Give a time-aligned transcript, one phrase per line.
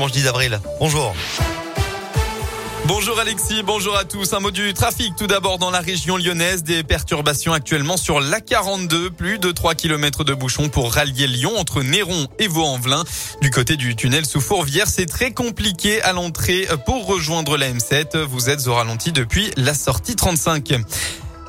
[0.00, 0.60] Mange 10 avril.
[0.78, 1.12] Bonjour.
[2.86, 4.32] Bonjour Alexis, bonjour à tous.
[4.32, 6.62] Un mot du trafic tout d'abord dans la région lyonnaise.
[6.62, 9.10] Des perturbations actuellement sur l'A42.
[9.10, 13.02] Plus de 3 km de bouchons pour rallier Lyon entre Néron et Vaux-en-Velin.
[13.42, 18.18] Du côté du tunnel sous Fourvière, c'est très compliqué à l'entrée pour rejoindre la M7.
[18.18, 20.74] Vous êtes au ralenti depuis la sortie 35.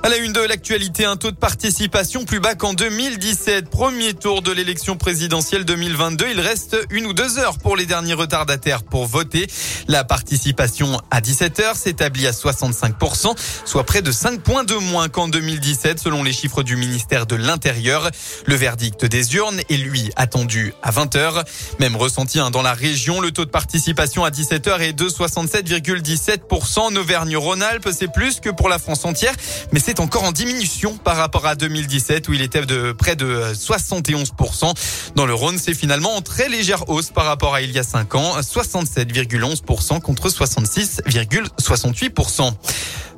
[0.01, 3.69] À la une de l'actualité, un taux de participation plus bas qu'en 2017.
[3.69, 6.25] Premier tour de l'élection présidentielle 2022.
[6.31, 9.47] Il reste une ou deux heures pour les derniers retardataires pour voter.
[9.89, 13.35] La participation à 17 heures s'établit à 65%,
[13.65, 17.35] soit près de 5 points de moins qu'en 2017 selon les chiffres du ministère de
[17.35, 18.09] l'Intérieur.
[18.45, 21.43] Le verdict des urnes est lui attendu à 20 heures.
[21.79, 25.09] Même ressenti hein, dans la région, le taux de participation à 17 heures est de
[25.09, 26.79] 67,17%.
[26.79, 29.33] En Auvergne-Rhône-Alpes, c'est plus que pour la France entière,
[29.73, 33.41] mais c'est encore en diminution par rapport à 2017 où il était de près de
[33.55, 34.75] 71%.
[35.15, 37.83] Dans le Rhône, c'est finalement en très légère hausse par rapport à il y a
[37.83, 42.53] 5 ans, 67,11% contre 66,68%.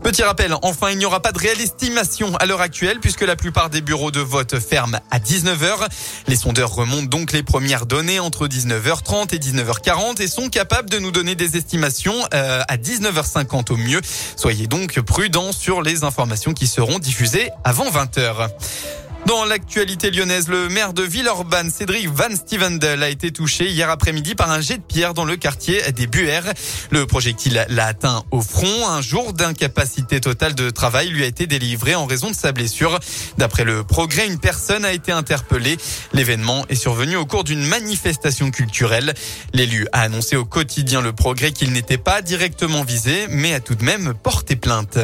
[0.03, 3.35] Petit rappel, enfin, il n'y aura pas de réelle estimation à l'heure actuelle puisque la
[3.35, 5.87] plupart des bureaux de vote ferment à 19h.
[6.27, 10.97] Les sondeurs remontent donc les premières données entre 19h30 et 19h40 et sont capables de
[10.97, 14.01] nous donner des estimations euh, à 19h50 au mieux.
[14.35, 18.47] Soyez donc prudents sur les informations qui seront diffusées avant 20h.
[19.25, 24.35] Dans l'actualité lyonnaise, le maire de Villeurbanne, Cédric Van Stevendel, a été touché hier après-midi
[24.35, 26.53] par un jet de pierre dans le quartier des Buères.
[26.91, 28.87] Le projectile l'a atteint au front.
[28.87, 32.99] Un jour d'incapacité totale de travail lui a été délivré en raison de sa blessure.
[33.39, 35.77] D'après le progrès, une personne a été interpellée.
[36.13, 39.15] L'événement est survenu au cours d'une manifestation culturelle.
[39.53, 43.73] L'élu a annoncé au quotidien le progrès qu'il n'était pas directement visé, mais a tout
[43.73, 44.99] de même porté plainte.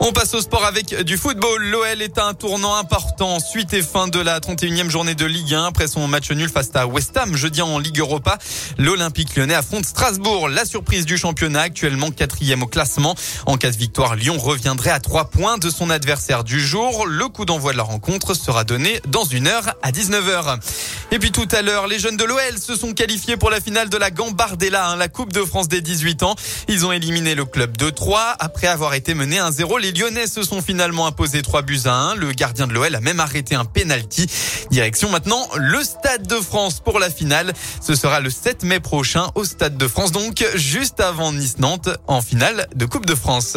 [0.00, 1.64] On passe au sport avec du football.
[1.64, 3.40] L'OL est un tournant important.
[3.40, 6.70] Suite et fin de la 31e journée de Ligue 1 après son match nul face
[6.74, 8.38] à West Ham jeudi en Ligue Europa.
[8.78, 10.48] L'Olympique lyonnais affronte Strasbourg.
[10.48, 13.14] La surprise du championnat actuellement quatrième au classement.
[13.46, 17.06] En cas de victoire, Lyon reviendrait à trois points de son adversaire du jour.
[17.06, 20.58] Le coup d'envoi de la rencontre sera donné dans une heure à 19h.
[21.12, 23.88] Et puis tout à l'heure, les jeunes de l'OL se sont qualifiés pour la finale
[23.88, 26.34] de la Gambardella, hein, la Coupe de France des 18 ans.
[26.68, 30.42] Ils ont éliminé le club de 3 après avoir été menés 1-0 les Lyonnais se
[30.42, 32.14] sont finalement imposés 3 buts à 1.
[32.16, 34.26] Le gardien de l'OL a même arrêté un penalty.
[34.70, 37.52] Direction maintenant le Stade de France pour la finale.
[37.80, 42.20] Ce sera le 7 mai prochain au Stade de France, donc juste avant Nice-Nantes en
[42.20, 43.56] finale de Coupe de France.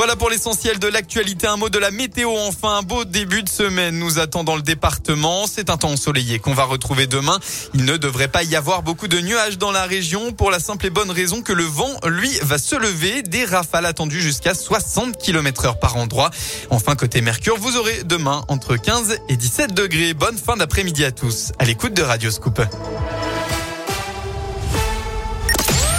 [0.00, 1.46] Voilà pour l'essentiel de l'actualité.
[1.46, 2.30] Un mot de la météo.
[2.34, 5.46] Enfin, un beau début de semaine nous attend dans le département.
[5.46, 7.38] C'est un temps ensoleillé qu'on va retrouver demain.
[7.74, 10.86] Il ne devrait pas y avoir beaucoup de nuages dans la région pour la simple
[10.86, 13.20] et bonne raison que le vent, lui, va se lever.
[13.20, 16.30] Des rafales attendues jusqu'à 60 km heure par endroit.
[16.70, 20.14] Enfin, côté Mercure, vous aurez demain entre 15 et 17 degrés.
[20.14, 21.52] Bonne fin d'après-midi à tous.
[21.58, 22.62] À l'écoute de Radio Scoop.